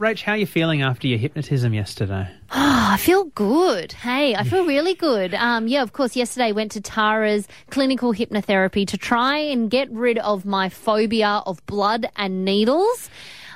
[0.00, 2.28] Rach, how are you feeling after your hypnotism yesterday?
[2.50, 3.92] Oh, I feel good.
[3.92, 5.34] Hey, I feel really good.
[5.34, 10.18] Um, yeah, of course, yesterday went to Tara's clinical hypnotherapy to try and get rid
[10.18, 13.08] of my phobia of blood and needles.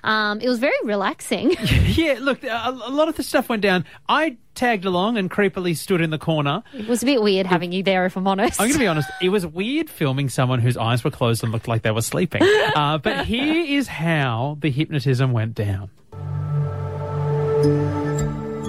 [0.04, 1.56] Um, it was very relaxing.
[1.86, 3.84] yeah, look, a, a lot of the stuff went down.
[4.08, 6.62] I tagged along and creepily stood in the corner.
[6.72, 8.60] It was a bit weird having you there, if I'm honest.
[8.60, 11.50] I'm going to be honest, it was weird filming someone whose eyes were closed and
[11.50, 12.42] looked like they were sleeping.
[12.44, 15.90] Uh, but here is how the hypnotism went down.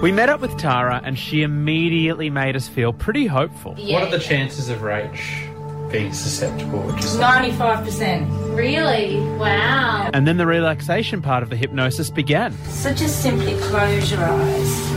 [0.02, 3.76] We met up with Tara and she immediately made us feel pretty hopeful.
[3.76, 6.80] What are the chances of Rach being susceptible?
[6.84, 8.56] Which is 95%.
[8.56, 9.20] Really?
[9.38, 10.10] Wow.
[10.14, 12.54] And then the relaxation part of the hypnosis began.
[12.68, 14.92] So just simply close your eyes.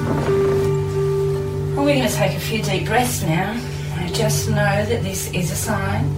[1.75, 3.53] Well, we're going to take a few deep breaths now.
[3.97, 6.15] And just know that this is a sign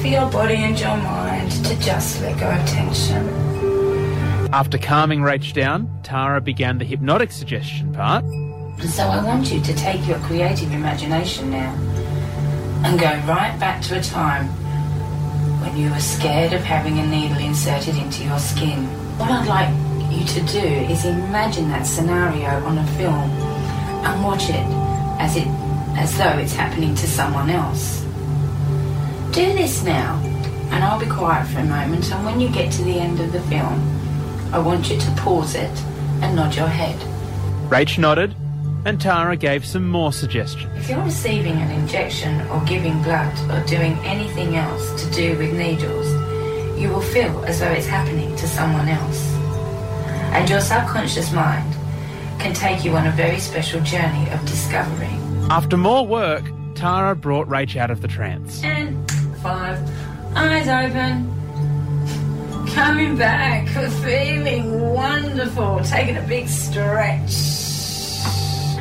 [0.00, 3.47] for your body and your mind to just let go of tension.
[4.50, 8.24] After calming Rach down, Tara began the hypnotic suggestion part.
[8.80, 11.74] So I want you to take your creative imagination now
[12.84, 14.46] and go right back to a time
[15.60, 18.84] when you were scared of having a needle inserted into your skin.
[19.18, 19.68] What I'd like
[20.10, 23.30] you to do is imagine that scenario on a film
[24.06, 24.64] and watch it
[25.20, 25.46] as it
[25.98, 28.00] as though it's happening to someone else.
[29.32, 30.18] Do this now,
[30.70, 33.32] and I'll be quiet for a moment, and when you get to the end of
[33.32, 33.97] the film,
[34.52, 35.70] I want you to pause it
[36.22, 36.98] and nod your head.
[37.68, 38.34] Rach nodded,
[38.86, 40.72] and Tara gave some more suggestions.
[40.78, 45.52] If you're receiving an injection or giving blood or doing anything else to do with
[45.52, 46.06] needles,
[46.80, 49.34] you will feel as though it's happening to someone else.
[50.32, 51.74] And your subconscious mind
[52.38, 55.08] can take you on a very special journey of discovery.
[55.50, 58.62] After more work, Tara brought Rach out of the trance.
[58.62, 59.10] And
[59.42, 59.78] five,
[60.36, 61.37] eyes open.
[62.78, 63.66] Coming back,
[64.04, 67.32] feeling wonderful, taking a big stretch.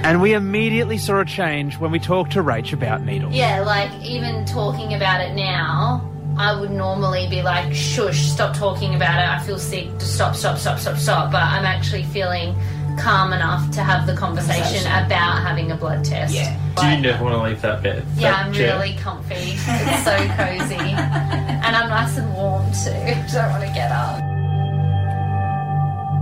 [0.04, 3.34] And we immediately saw a change when we talked to Rach about needles.
[3.34, 6.08] Yeah, like even talking about it now,
[6.38, 9.28] I would normally be like, shush, stop talking about it.
[9.28, 9.90] I feel sick.
[9.94, 11.32] Just stop, stop, stop, stop, stop.
[11.32, 12.56] But I'm actually feeling
[12.98, 15.06] calm enough to have the conversation Conversation.
[15.06, 16.34] about having a blood test.
[16.34, 16.58] Yeah.
[16.76, 18.06] Do you never want to leave that bed?
[18.18, 18.78] Yeah, that I'm chair?
[18.80, 19.36] really comfy.
[19.36, 20.76] It's so cozy.
[20.92, 22.92] and I'm nice and warm too.
[23.34, 24.22] Don't want to get up.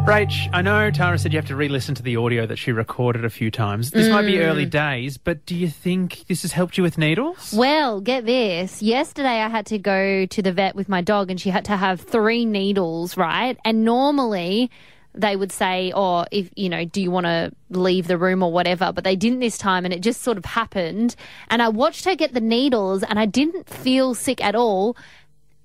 [0.06, 2.72] Rach, I know Tara said you have to re listen to the audio that she
[2.72, 3.90] recorded a few times.
[3.90, 4.28] This might Mm.
[4.28, 7.52] be early days, but do you think this has helped you with needles?
[7.58, 8.84] Well, get this.
[8.84, 11.76] Yesterday I had to go to the vet with my dog and she had to
[11.76, 13.58] have three needles, right?
[13.66, 14.70] And normally
[15.16, 18.52] they would say, oh, if, you know, do you want to leave the room or
[18.52, 18.92] whatever?
[18.92, 21.16] But they didn't this time and it just sort of happened.
[21.50, 24.98] And I watched her get the needles and I didn't feel sick at all.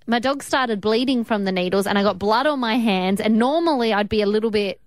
[0.07, 3.21] My dog started bleeding from the needles and I got blood on my hands.
[3.21, 4.81] And normally I'd be a little bit.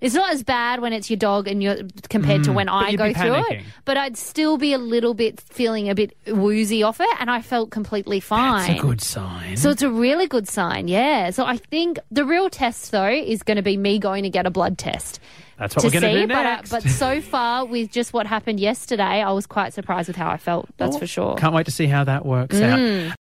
[0.00, 1.76] It's not as bad when it's your dog and you're
[2.08, 3.62] compared to Mm, when I you'd go be through it panicking.
[3.84, 7.42] but I'd still be a little bit feeling a bit woozy off it, and I
[7.42, 8.66] felt completely fine.
[8.68, 9.56] That's a good sign.
[9.56, 11.30] So it's a really good sign, yeah.
[11.30, 14.46] So I think the real test though is going to be me going to get
[14.46, 15.20] a blood test.
[15.58, 16.70] That's what to we're going to see, do but, uh, next.
[16.70, 20.36] but so far with just what happened yesterday, I was quite surprised with how I
[20.36, 20.68] felt.
[20.76, 21.34] That's for sure.
[21.34, 23.16] Can't wait to see how that works out.